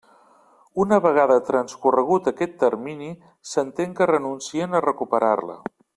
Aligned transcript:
Una 0.83 0.97
vegada 1.05 1.35
transcorregut 1.49 2.31
aquest 2.33 2.57
termini 2.65 3.11
s'entén 3.53 3.95
que 4.01 4.11
renuncien 4.15 4.75
a 4.75 4.83
recuperar-la. 4.91 5.61